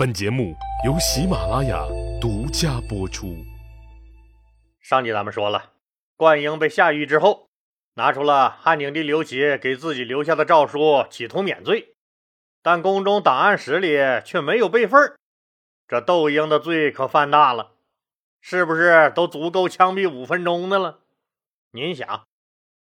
[0.00, 1.86] 本节目由喜马拉雅
[2.18, 3.36] 独家播出。
[4.80, 5.72] 上集咱们说了，
[6.16, 7.50] 灌婴被下狱之后，
[7.96, 11.94] 拿出了汉景帝刘启给自己留下的诏书，企图免罪，
[12.62, 14.98] 但宫中档案室里却没有备份
[15.86, 17.72] 这窦婴的罪可犯大了，
[18.40, 21.00] 是不是都足够枪毙五分钟的了？
[21.72, 22.24] 您想，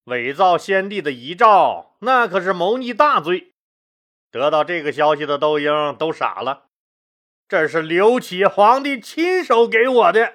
[0.06, 3.54] 伪造先帝的遗诏，那可是谋逆大罪。
[4.32, 6.64] 得到这个消息的窦婴都傻了，
[7.48, 10.34] 这是刘启皇帝亲手给我的，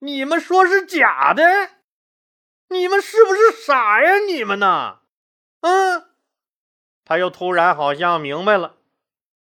[0.00, 1.42] 你们说是假的？
[2.68, 4.18] 你们是不是傻呀？
[4.18, 4.98] 你们呢？
[5.60, 6.08] 嗯，
[7.04, 8.74] 他又突然好像明白了，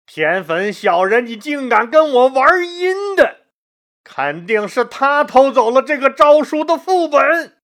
[0.07, 3.41] 田汾小人，你竟敢跟我玩阴的，
[4.03, 7.61] 肯定是他偷走了这个诏书的副本。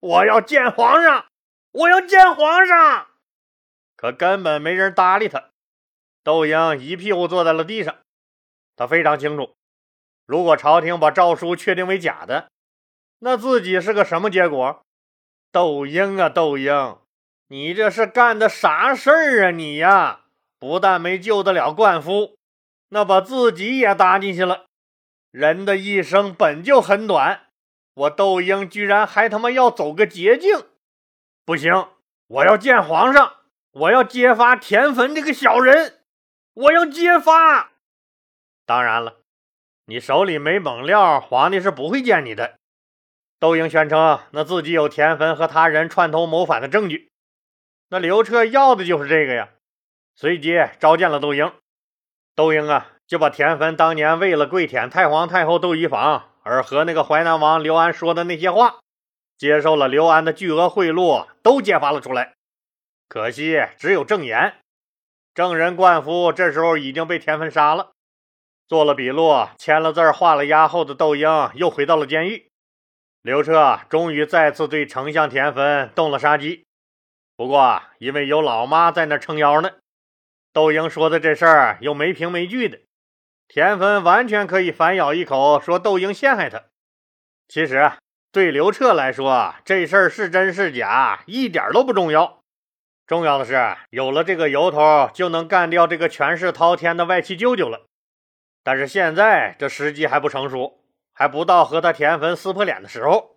[0.00, 1.26] 我要见皇上，
[1.70, 3.06] 我要见皇上。
[3.96, 5.50] 可根本没人搭理他，
[6.24, 7.96] 窦婴一屁股坐在了地上。
[8.80, 9.52] 他非常清楚，
[10.24, 12.50] 如果朝廷把诏书确定为假的，
[13.18, 14.80] 那自己是个什么结果？
[15.52, 16.96] 窦婴啊，窦婴，
[17.48, 19.50] 你这是干的啥事儿啊？
[19.50, 20.20] 你呀，
[20.58, 22.38] 不但没救得了灌夫，
[22.88, 24.64] 那把自己也搭进去了。
[25.30, 27.48] 人的一生本就很短，
[27.92, 30.58] 我窦婴居然还他妈要走个捷径？
[31.44, 31.88] 不行，
[32.28, 33.34] 我要见皇上。
[33.72, 36.00] 我要揭发田汾这个小人，
[36.54, 37.69] 我要揭发。
[38.70, 39.16] 当然了，
[39.86, 42.54] 你手里没猛料，皇帝是不会见你的。
[43.40, 47.10] 窦婴宣称，那自己有田汾和他人串通谋反的证据。
[47.88, 49.48] 那刘彻要的就是这个呀。
[50.14, 51.52] 随即召见了窦婴。
[52.36, 58.78] 窦婴啊，就把田汾当年为了跪舔太皇太后窦漪房而和那个淮南王刘安说的那些话，
[59.36, 62.34] 接受了刘安的巨额贿赂，都揭发了出来。
[63.08, 64.58] 可惜只有证言，
[65.34, 67.90] 证人灌夫这时候已经被田汾杀了。
[68.70, 72.52] 做了笔录，签了字，画了押后的窦婴又回到了监狱。
[73.20, 76.66] 刘彻终于再次对丞相田汾动了杀机。
[77.36, 79.72] 不过因为有老妈在那撑腰呢，
[80.52, 82.78] 窦婴说的这事儿又没凭没据的，
[83.48, 86.62] 田汾完全可以反咬一口说窦婴陷害他。
[87.48, 87.90] 其实
[88.30, 92.38] 对刘彻来说，这事儿是真是假一点都不重要。
[93.08, 97.88] 重要的是，有了这个由头，就能干掉这个权势滔天的外戚舅舅了。
[98.62, 103.36] 但是现在这时机还不成熟，还不到和他田汾撕破脸的时候。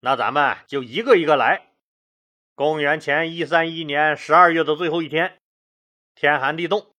[0.00, 1.68] 那咱们就一个一个来。
[2.54, 5.38] 公元前一三一年十二月的最后一天，
[6.14, 6.92] 天寒地冻，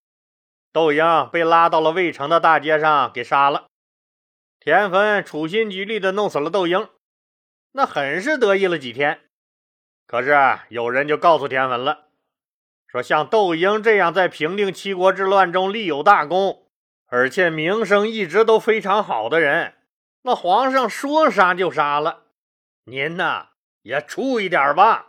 [0.71, 3.67] 窦婴被拉到了渭城的大街上给杀了。
[4.59, 6.89] 田汾处心积虑的弄死了窦婴，
[7.71, 9.21] 那很是得意了几天。
[10.07, 10.37] 可是
[10.69, 12.07] 有人就告诉田汾了。
[12.87, 16.68] 说像窦婴这样在平定七国之乱中立有大功，
[17.09, 19.75] 而且名声一直都非常好的人，
[20.21, 22.23] 那皇上说杀就杀了。
[22.85, 23.49] 您呐
[23.81, 25.07] 也注意点吧。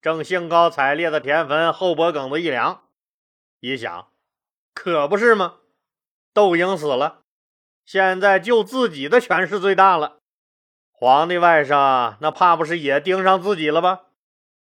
[0.00, 2.84] 正兴高采烈的田汾后脖梗子一凉，
[3.60, 4.08] 一想，
[4.74, 5.56] 可不是吗？
[6.32, 7.22] 窦婴死了，
[7.84, 10.18] 现在就自己的权势最大了。
[10.92, 14.02] 皇帝外甥那怕不是也盯上自己了吧？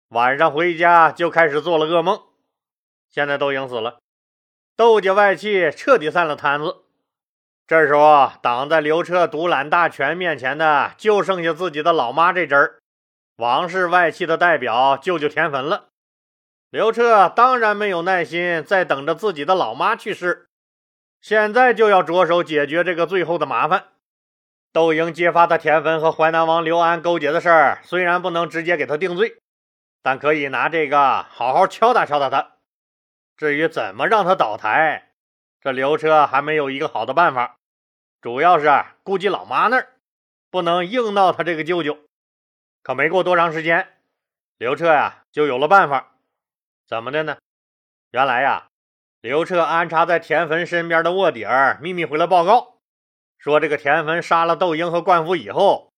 [0.09, 2.21] 晚上回家就开始做了噩梦。
[3.09, 3.99] 现在窦婴死了，
[4.81, 6.77] 窦家外戚彻底散了摊子。
[7.67, 12.79] 这时候，挡在刘彻独揽大权面前的，就剩下自己的老妈这支儿，
[13.35, 15.89] 王室外戚的代表舅舅田汾了。
[16.71, 20.47] 刘彻当然没有耐心再等着自己的老妈去世，
[21.21, 23.83] 现在就要着手解决这个最后的麻烦。
[24.73, 29.37] 窦婴揭发他田汾和淮南王刘安勾结的事儿，虽然不能直接给他定罪。
[30.01, 32.53] 但可以拿这个好好敲打敲打他。
[33.41, 35.09] 至于怎么让他倒台，
[35.61, 37.57] 这刘彻还没有一个好的办法，
[38.21, 38.69] 主要是
[39.01, 39.95] 顾及老妈那儿，
[40.51, 41.97] 不能硬闹他这个舅舅。
[42.83, 43.97] 可没过多长时间，
[44.59, 46.11] 刘彻呀就有了办法。
[46.85, 47.39] 怎么的呢？
[48.11, 48.67] 原来呀，
[49.21, 52.77] 刘彻安插在田汾身边的卧底儿秘密回来报告，
[53.39, 55.91] 说这个田汾杀了窦婴和灌夫以后，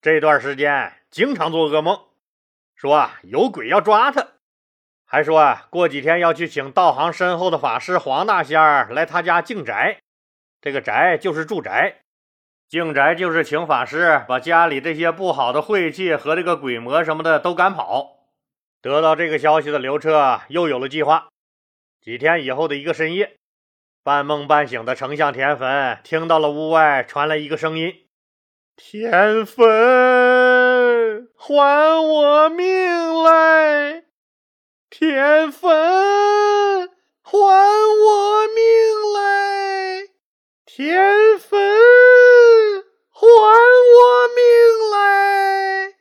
[0.00, 2.06] 这段时间经常做噩梦。
[2.76, 4.28] 说啊，有鬼要抓他，
[5.14, 10.00] 还说啊，过几天要去请道行深厚的法师黄大仙儿来他家净宅。
[10.60, 12.00] 这个宅就是住宅，
[12.68, 18.26] 净宅就是请法师把家里这些不好的晦气和这个鬼魔什么的都赶跑。
[18.82, 21.28] 得到这个消息的刘彻又有了计划。
[22.02, 23.36] 几天以后的一个深夜，
[24.02, 27.94] 半梦半醒的丞相田汾听到了屋外传来一个声音
[28.74, 32.66] ：“田汾。”还我命
[33.22, 34.03] 来，
[34.96, 36.88] 田汾！
[37.24, 38.62] 还我命
[39.12, 40.06] 来！
[40.64, 41.58] 田汾，
[43.10, 44.44] 还我命
[44.92, 45.94] 来！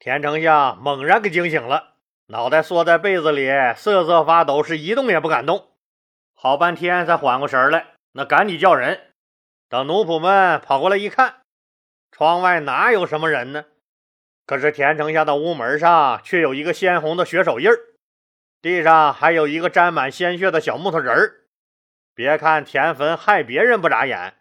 [0.00, 1.94] 田丞相猛然给惊醒了，
[2.26, 5.68] 脑袋缩在被子里，瑟瑟发抖，是一动也不敢动。
[6.34, 9.12] 好半天才缓过神来，那赶紧叫人。
[9.68, 11.42] 等奴仆们跑过来一看，
[12.10, 13.66] 窗外哪有什么人呢？
[14.44, 17.78] 可是田丞相的屋门上却有一个鲜红的血手印儿，
[18.60, 21.44] 地上还有一个沾满鲜血的小木头人儿。
[22.14, 24.34] 别看田汾害别人不眨眼，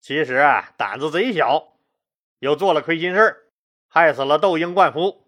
[0.00, 0.42] 其实
[0.78, 1.74] 胆子贼小，
[2.38, 3.36] 又做了亏心事儿，
[3.88, 5.26] 害死了窦婴灌夫。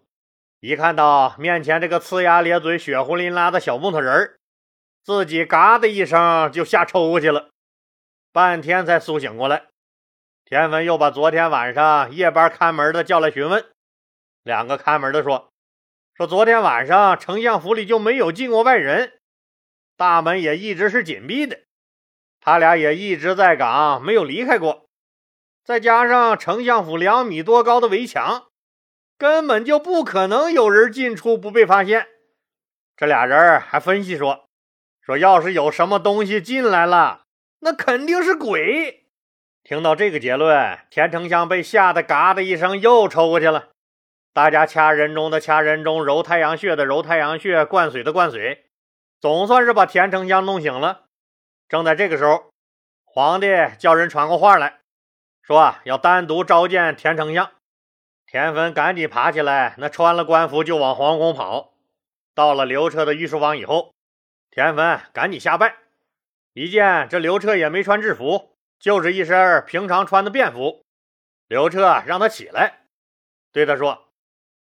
[0.61, 4.39] 一看到面前这个呲牙咧嘴、血红淋拉的小木头人儿，
[5.05, 7.51] 自己嘎的一声就吓抽过去了，
[8.33, 9.67] 半天才苏醒过来。
[10.45, 13.65] 田汾又把昨天晚上夜班看门的叫来询问，
[14.43, 15.52] 两个看门的说
[16.23, 19.15] ：“说昨天晚上丞相府里就没有进过外人，
[19.97, 21.59] 大门也一直是紧闭的，
[22.41, 24.87] 他俩也一直在岗，没有离开过。
[25.65, 28.45] 再加上丞相府两米多高的围墙，
[29.19, 32.07] 根本就不可能有人进出不被发现。”
[32.97, 34.45] 这俩人还分析说。
[35.05, 37.23] 说：“要是有什么东西进来了，
[37.63, 39.09] 那肯定是鬼。”
[39.65, 43.72] 听到这个结论，田丞相被吓得嘎的一声又抽过去了。
[44.33, 48.67] 大家掐人中的掐人中，揉太阳穴的揉太阳穴，灌水的灌水，
[49.21, 51.05] 总算是把田丞相弄醒了。
[51.69, 52.51] 正在这个时候，
[53.05, 53.49] 皇帝
[53.79, 54.81] 叫人传过话来
[55.43, 57.51] 说啊要单独召见田丞相。
[58.27, 61.75] 田汾赶紧爬起来，那穿了官服就往皇宫跑。
[62.35, 63.93] 到了刘彻的御书房以后。
[64.51, 65.77] 田汾赶紧下拜，
[66.53, 70.83] 一见这刘彻也没穿制服，就是一身平常穿的便服。
[71.49, 72.81] 刘彻让他起来，
[73.51, 74.09] 对他说：“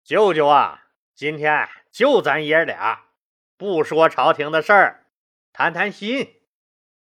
[0.08, 3.08] 舅舅啊，今天就咱爷俩，
[3.58, 5.04] 不说朝廷的事儿，
[5.52, 6.36] 谈谈心。”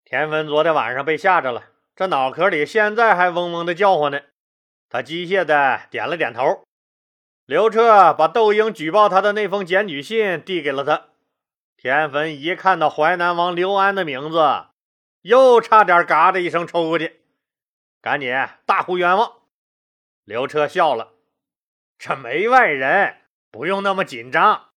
[0.05, 4.21] 田汾昨天晚上被吓着了，这脑壳里现在还嗡嗡的叫唤呢。
[4.91, 6.63] 他机械的点了点头。
[7.47, 11.07] 刘彻把窦婴举报他的那封检举信递给了他。
[11.79, 14.67] 田汾一看到淮南王刘安的名字，
[15.23, 17.23] 又差点嘎的一声抽过去，
[18.03, 18.31] 赶紧
[18.67, 19.39] 大呼冤枉。
[20.25, 21.15] 刘彻笑了
[22.01, 23.19] ：“这没外人，
[23.51, 24.71] 不用那么紧张。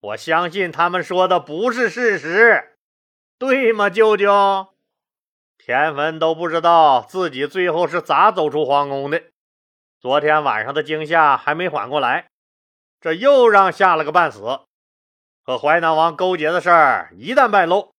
[0.00, 2.76] 我相信他们说的不是事实，
[3.38, 4.74] 对吗，舅舅？”
[5.56, 9.22] 田汾都不知道自己最后是咋走出皇宫的。
[9.98, 12.28] 昨天晚上的惊吓还没缓过来，
[13.00, 14.60] 这又让吓了个半死。
[15.42, 17.94] 和淮南王勾结的事儿一旦败露，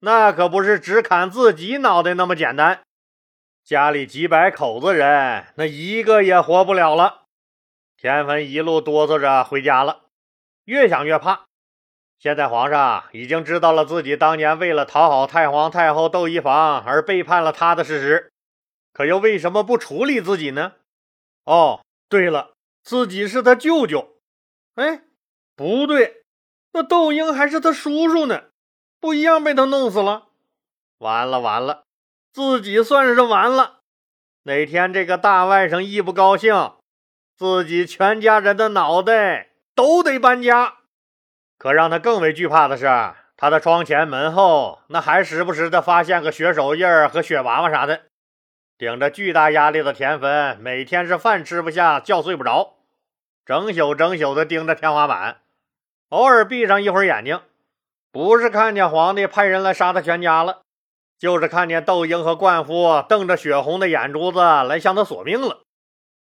[0.00, 2.82] 那可不是只砍自己脑袋那么简单，
[3.62, 7.21] 家里几百口子人，那一个也活不了了。
[8.02, 10.06] 田汾一路哆嗦着回家了，
[10.64, 11.44] 越想越怕。
[12.18, 18.32] 现在皇上已经知道了自己当年为了讨好太皇太后窦漪房而背叛了他的事实，
[18.92, 20.72] 可又为什么不处理自己呢？
[21.44, 24.16] 哦，对了，自己是他舅舅。
[24.74, 25.02] 哎，
[25.54, 26.24] 不对。
[26.72, 28.46] 那窦婴还是他叔叔呢，
[28.98, 30.26] 不一样被他弄死了。
[30.98, 31.84] 完了完了，
[32.32, 33.78] 自己算是完了。
[34.42, 36.72] 哪天这个大外甥一不高兴，
[37.42, 40.74] 自己全家人的脑袋都得搬家。
[41.58, 42.86] 可让他更为惧怕的是，
[43.36, 48.02] 他的窗前门后那还时不时的发现个血手印儿和血娃娃啥的。
[48.78, 52.74] 顶着巨大压力的田汾，每天是饭吃不下，觉睡不着，
[53.44, 55.38] 整宿整宿的盯着天花板。
[56.10, 57.40] 偶尔闭上一会儿眼睛，
[58.12, 60.60] 不是看见皇帝派人来杀他全家了，
[61.18, 65.61] 就是看见窦婴和灌夫瞪着血红的眼珠子来向他索命了，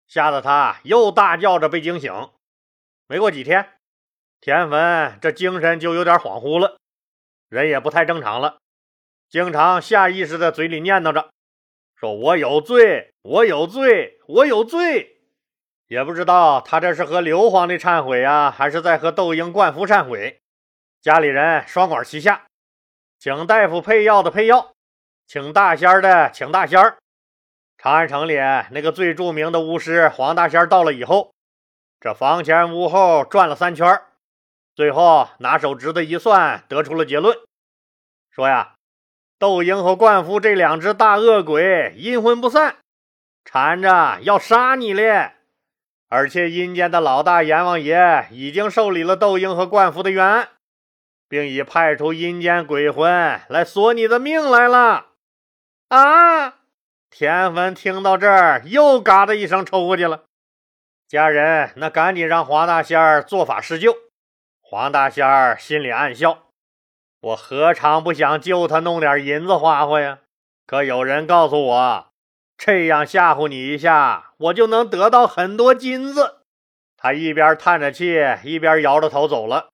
[0.10, 2.12] 吓得他又大叫着被惊醒。
[3.08, 3.78] 没过几天，
[4.42, 6.80] 田汾这精神就有点恍惚了，
[7.48, 8.58] 人也不太正常了，
[9.30, 11.30] 经常下意识的嘴里念叨着
[11.96, 15.22] ：“说我有罪，我有罪，我有罪。”
[15.88, 20.42] 也不知道他这是和刘皇帝忏悔呀，还是在和窦婴、灌夫忏悔。
[21.02, 22.46] 家里人双管齐下，
[23.20, 24.74] 请大夫配药的配药，
[25.28, 26.98] 请大仙的请大仙儿。
[27.82, 28.36] 长安城里
[28.72, 31.32] 那个最著名的巫师黄大仙到了以后，
[32.02, 34.02] 这房前屋后转了三圈，
[34.76, 37.38] 最后拿手指头一算，得出了结论，
[38.32, 38.76] 说呀，
[39.38, 42.76] 窦婴和灌夫这两只大恶鬼阴魂不散，
[43.46, 45.32] 缠着要杀你嘞。
[46.10, 50.50] 而且阴间的老大阎王爷已经受理了窦婴和灌夫的冤案，
[51.30, 55.06] 并已派出阴间鬼魂来索你的命来了。
[55.88, 56.59] 啊！
[57.10, 60.24] 田汾听到这儿，又嘎的一声抽过去了。
[61.08, 63.98] 家人那赶紧让黄大仙儿做法施救。
[64.62, 66.50] 黄大仙儿心里暗笑：
[67.22, 70.20] 我何尝不想救他弄点银子花花呀？
[70.68, 72.08] 可有人告诉我，
[72.56, 76.44] 这样吓唬你一下，我就能得到很多金子。
[76.96, 79.70] 他一边叹着气，一边摇着头走了。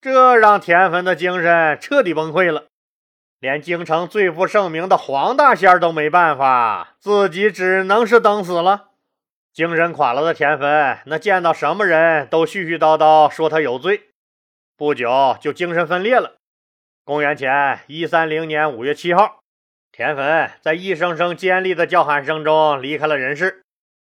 [0.00, 2.68] 这让田汾的精神彻底崩溃了，
[3.42, 8.90] 连京城最负盛名的黄大仙都没办法，自己只能是等死了。
[9.52, 14.10] 精神垮了的田汾，那见到什么人都絮絮叨叨说他有罪，
[14.76, 16.36] 不久就精神分裂了。
[17.02, 19.40] 公元前一三零年五月七号，
[19.90, 23.64] 田汾在一声声尖利的叫喊声中离开了人世。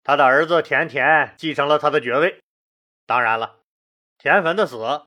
[0.02, 2.40] 他的儿子田田继承了他的爵位。
[3.07, 3.54] 当然了，
[4.19, 5.07] 田汾的死，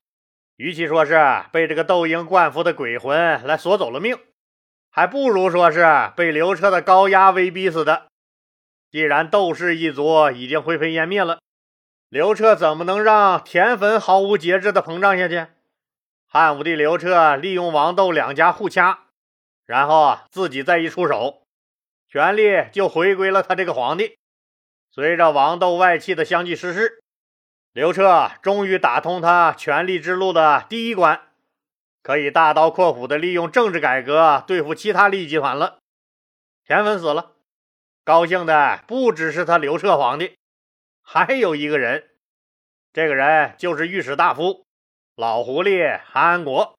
[0.57, 1.15] 与其说是
[1.51, 4.17] 被这个窦婴灌服的鬼魂来索走了命，
[4.89, 8.07] 还不如说是被刘彻的高压威逼死的。
[8.89, 11.39] 既然窦氏一族已经灰飞烟灭了，
[12.09, 15.45] 刘彻怎么能让田汾毫无节制的膨胀下去？
[16.25, 19.05] 汉武帝刘彻利用王窦两家互掐，
[19.65, 21.43] 然后啊自己再一出手，
[22.09, 24.17] 权力就回归了他这个皇帝。
[24.89, 27.03] 随着王窦外戚的相继逝世，
[27.77, 31.22] 刘彻终于打通他权力之路的第一关，
[32.01, 35.77] 可以大刀阔斧地利用政治改革对付其他利益集团了。
[36.65, 37.34] 田汾死了，
[38.03, 40.38] 高兴的不只是他刘彻皇帝，
[41.03, 42.10] 还有一个人，
[42.93, 44.65] 这个人就是御史大夫
[45.15, 46.74] 老狐狸韩安国。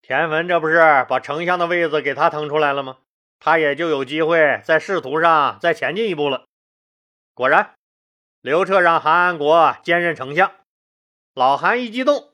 [0.00, 2.98] 田汾这不是把丞相的位子给他腾出来了吗？
[3.40, 6.44] 他也就有机会在仕途上再前进一步了。
[7.34, 7.74] 果然，
[8.42, 10.50] 刘彻让韩安国兼任丞相。
[11.34, 12.30] 老韩一激动，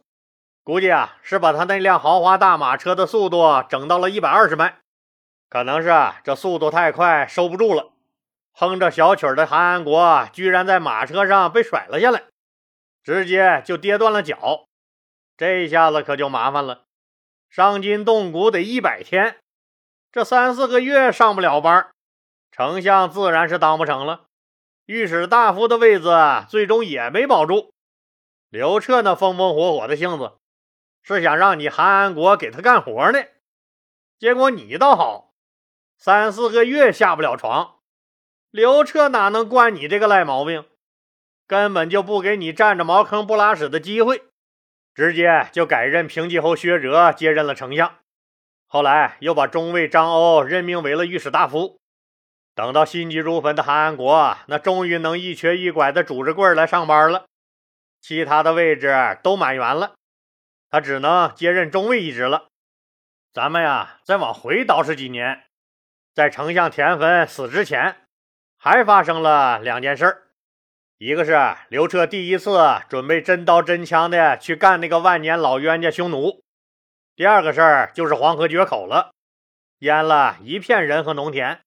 [0.63, 4.79] 估计啊是把他那辆豪华大马车的速度整到了一百二十迈，
[5.49, 7.91] 可能是啊这速度太快收不住了。
[8.53, 12.23] 哼着小曲的韩安国居然在马车上被甩了下来，
[13.03, 14.67] 直接就跌断了脚。
[15.37, 16.85] 这一下子可就麻烦了，
[17.51, 19.39] 伤筋动骨得一百天，
[20.13, 21.91] 这三四个月上不了班，
[22.53, 24.26] 丞相自然是当不成了。
[24.87, 26.17] 御史大夫的位子
[26.49, 27.75] 最终也没保住。
[28.49, 30.35] 刘彻那风风火火的性子，
[31.03, 33.19] 是想让你韩安国给他干活呢。
[34.19, 35.35] 结果你倒好，
[35.99, 37.81] 三四个月下不了床。
[38.53, 40.65] 刘彻哪能惯你这个赖毛病？
[41.49, 44.23] 根本就不给你占着茅坑不拉屎的机会，
[44.95, 47.99] 直接就改任平季侯薛哲接任了丞相。
[48.67, 51.81] 后来又把中尉张欧任命为了御史大夫。
[52.57, 57.27] 等到心急如焚的韩安国，那终于能一瘸一拐的拄着棍来上班了。
[58.01, 59.95] 其他的位置都满员了，
[60.71, 62.47] 他只能接任中尉一职了。
[63.31, 65.45] 咱们呀，再往回倒饬几年，
[66.15, 67.97] 在丞相田汾死之前，
[68.57, 70.23] 还发生了两件事儿。
[70.97, 72.59] 一个是刘彻第一次
[72.89, 76.41] 准备真刀真枪的去干那个万年老冤家匈奴；
[77.15, 79.11] 第二个事儿就是黄河决口了，
[79.81, 81.61] 淹了一片人和农田。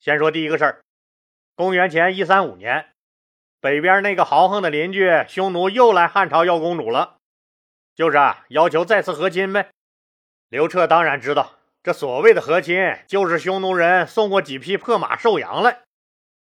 [0.00, 0.80] 先说第一个事儿，
[1.54, 2.86] 公元前一三五年，
[3.60, 7.18] 北边那个豪横的邻居匈奴又来汉朝要公主了，
[7.94, 9.68] 就是啊，要求再次和亲呗。
[10.48, 15.82] 刘彻当然知道，这所谓的和亲，就是匈奴人送过几匹破马瘦羊来，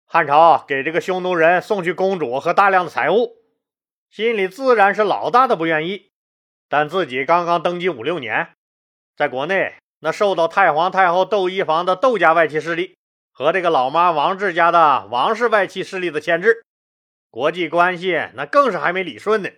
[0.07, 3.37] 汉朝给这个匈奴人送去公主和大量的财物，
[4.09, 6.09] 心里自然是老大的不愿意。
[6.67, 8.49] 但自己刚刚登基五六年，
[9.15, 12.95] 在国内那受到太皇太后窦漪房的窦家外戚势力。
[13.33, 16.63] 和这个老妈王志家的王氏外戚势力的牵制，
[17.31, 19.49] 国际关系那更是还没理顺呢。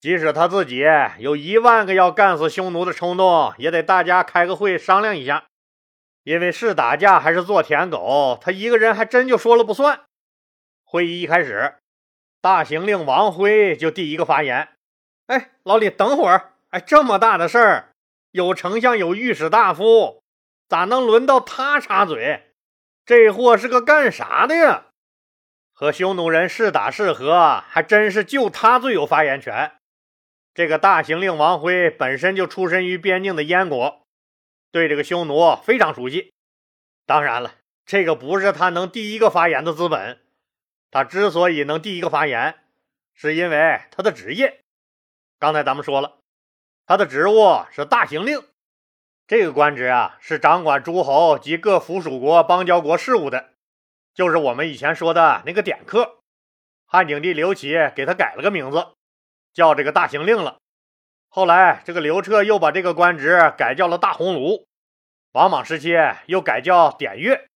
[0.00, 0.84] 即使他自己
[1.18, 5.44] 有一万个要干死匈奴的冲动，也得大家开个会商量一下。
[6.22, 10.00] 因为是打架还是做舔狗，他一个人还真就说了不算。
[10.82, 11.74] 会议一开始，
[12.40, 14.68] 大行令王辉就第一个发言
[15.28, 16.52] ：“哎，老李，等会儿！
[16.70, 17.92] 哎，这么大的事儿，
[18.30, 20.22] 有丞相，有御史大夫，
[20.66, 22.44] 咋能轮到他插嘴？”
[23.06, 24.86] 这货是个干啥的呀？
[25.72, 29.72] 和匈奴人是打是和，还真是就他最有发言权。
[30.54, 34.02] 这个大行令王辉本身就出身于边境的燕国，
[34.70, 36.32] 对这个匈奴非常熟悉。
[37.04, 40.20] 当然了，这个不是他能第一个发言的资本。
[40.90, 42.60] 他之所以能第一个发言，
[43.12, 44.60] 是因为他的职业。
[45.40, 46.18] 刚才咱们说了，
[46.86, 48.40] 他的职务是大行令。
[49.26, 53.52] 这个官职啊，是掌管诸侯及各附属国邦交国事务的，
[54.12, 56.18] 就是我们以前说的那个典客。
[56.86, 58.88] 汉景帝刘启给他改了个名字，
[59.54, 60.58] 叫这个大行令了。
[61.30, 64.66] 后来这个刘彻又把这个官职改叫了大鸿胪，
[65.32, 67.46] 王莽时期又改叫典乐。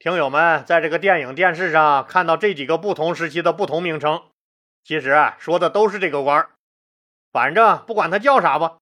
[0.00, 4.24] 听友们在这个电影、电视上看到这几个不同时期的不同名称，
[4.82, 6.48] 其实说的都是这个官
[7.30, 8.78] 反正不管他叫啥吧。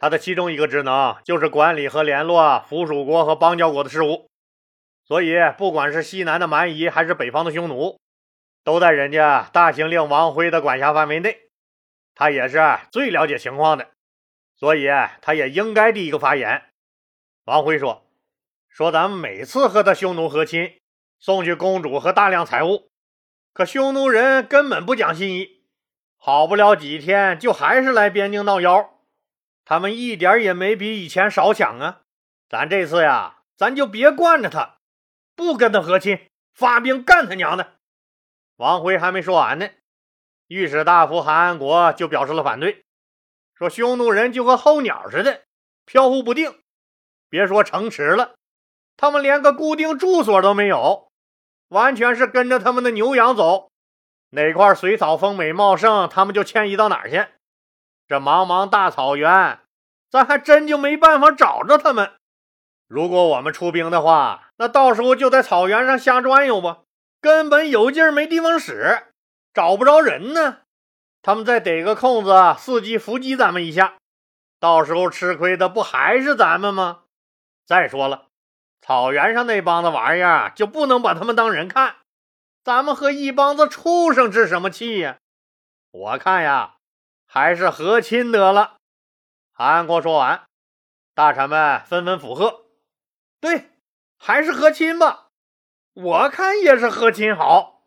[0.00, 4.30] 他的其中一个职能就是管理和联络附属国和邦交国的事务。
[5.04, 8.00] 所以，不管是西南的蛮夷还是北方的匈奴，
[8.64, 11.50] 都在人家大行令王辉的管辖范围内。
[12.14, 12.58] 他也是
[12.90, 13.88] 最了解情况的，
[14.56, 14.88] 所以
[15.20, 16.62] 他也应该第一个发言。
[17.44, 18.06] 王辉说
[18.70, 20.78] ：“说咱们每次和他匈奴和亲，
[21.18, 22.88] 送去公主和大量财物，
[23.52, 25.62] 可匈奴人根本不讲信义，
[26.16, 28.94] 好不了几天就还是来边境闹妖。
[29.64, 32.02] 他们一点也没比以前少抢啊！
[32.48, 34.76] 咱这次呀，咱就别惯着他。”
[35.36, 37.78] 不跟他和亲，发兵干他娘的！
[38.56, 39.70] 王辉还没说完呢，
[40.48, 42.84] 御史大夫韩安国就表示了反对，
[43.54, 45.44] 说匈奴人就和候鸟似的，
[45.86, 46.60] 飘忽不定。
[47.30, 48.34] 别说城池了，
[48.98, 51.10] 他们连个固定住所都没有，
[51.68, 53.70] 完全是跟着他们的牛羊走，
[54.30, 57.26] 哪块水草丰美茂盛，他们就迁移到哪儿去。
[58.10, 59.60] 这茫茫大草原，
[60.10, 62.10] 咱还真就没办法找着他们。
[62.88, 66.78] 如果我们出兵的话，那到时候就在草原上瞎转悠吧，
[67.20, 69.04] 根本有劲儿没地方使，
[69.54, 70.62] 找不着人呢。
[71.22, 73.94] 他们再逮个空子，伺机伏击咱们一下，
[74.58, 77.02] 到时候吃亏的不还是咱们吗？
[77.64, 78.26] 再说了，
[78.82, 81.94] 草原上那帮子玩意儿就不能把他们当人看，
[82.64, 85.18] 咱们和一帮子畜生置什么气呀？
[85.92, 86.74] 我看呀，
[87.32, 88.78] 还是和亲得了。
[89.52, 90.48] 韩国说完，
[91.14, 92.64] 大臣们纷纷附和。
[93.38, 93.70] 对，
[94.18, 95.28] 还是和亲吧，
[95.92, 97.84] 我看也是和亲好。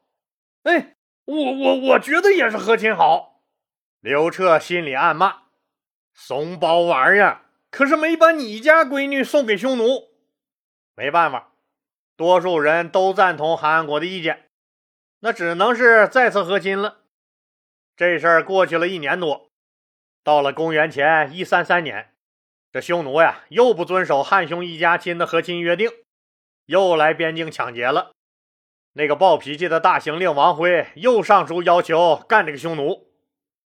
[0.64, 0.96] 哎，
[1.26, 3.42] 我我我觉得也是和亲好。
[4.00, 5.48] 刘彻心里暗骂：
[6.14, 10.14] 怂包玩意儿，可是没把你家闺女送给匈奴。
[10.96, 11.52] 没办法，
[12.16, 14.50] 多数人都赞同韩国的意见，
[15.20, 17.03] 那只能是再次和亲了。
[17.96, 19.50] 这事儿过去了一年多，
[20.24, 22.16] 到了公元前一三三年。
[22.72, 25.92] 这匈奴呀，又不遵守汉匈一家亲的和亲约定，
[26.66, 28.12] 又来边境抢劫了。
[28.94, 33.12] 那个暴脾气的大行令王辉又上书要求干这个匈奴。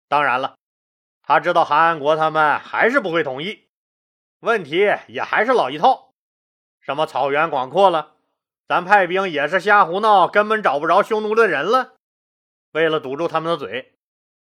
[0.08, 0.56] 当然了，
[1.22, 3.68] 他知道韩安国他们还是不会同意。
[4.39, 6.13] 问题也还是老一套，
[6.82, 8.15] 什么草原广阔了，
[8.68, 11.96] 咱派兵也是瞎胡闹，根本找不着匈奴的人了。
[12.72, 13.97] 为了堵住他们的嘴，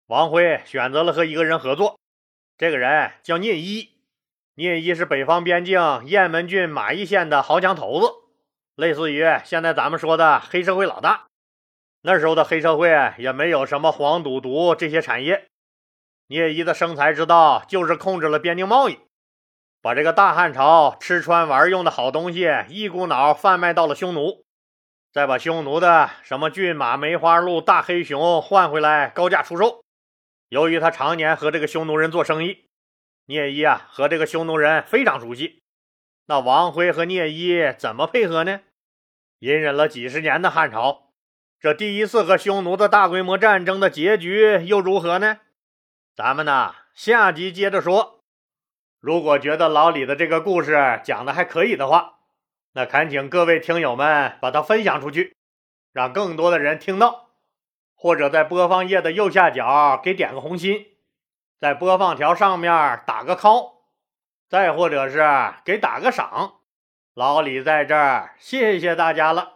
[0.08, 2.00] 王辉选择了和一个人合作，
[2.60, 3.90] 这个人叫聂一。
[4.54, 8.08] 聂一是北方边境雁门郡马邑县的豪强头子，
[8.76, 11.26] 类似于现在咱们说的黑社会老大。
[12.04, 15.48] 那时候的黑社会也没有什么黄赌毒这些产业，
[16.28, 19.00] 聂一的生财之道就是控制了边境贸易，
[19.82, 24.46] 把这个大汉朝吃穿玩用的好东西一股脑贩卖到了匈奴，
[25.12, 29.84] 再把匈奴的什么骏马、梅花鹿、大黑熊换回来高价出售。
[30.56, 32.70] 由于他常年和这个匈奴人做生意。
[33.26, 35.62] 聂一啊，和这个匈奴人非常熟悉。
[36.28, 38.62] 那王辉和聂一怎么配合呢？
[39.40, 41.12] 隐忍了几十年的汉朝，
[41.60, 45.42] 这第一次和匈奴的大规模战争的结局又如何呢？
[46.16, 48.22] 咱们呢，下集接着说。
[49.02, 52.20] 如果觉得老李的这个故事讲的还可以的话，
[52.72, 55.36] 那恳请各位听友们把它分享出去，
[55.92, 57.25] 让更多的人听到，
[57.96, 60.86] 或者在播放页的右下角给点个红心。
[61.60, 63.72] 在播放条上面打个 call，
[64.48, 65.24] 再或者是
[65.64, 66.56] 给打个赏，
[67.14, 69.55] 老李在这儿谢谢大家了。